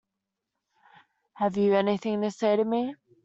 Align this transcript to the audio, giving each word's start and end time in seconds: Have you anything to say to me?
Have 1.33 1.57
you 1.57 1.75
anything 1.75 2.21
to 2.23 2.31
say 2.31 2.55
to 2.55 2.63
me? 2.65 2.95